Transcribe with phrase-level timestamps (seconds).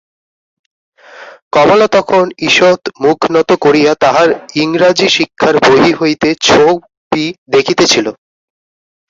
[1.53, 4.29] কমলা তখন ঈষৎ মুখ নত করিয়া তাহার
[4.63, 8.05] ইংরাজিশিক্ষার বহি হইতে ছবি দেখিতেছিল।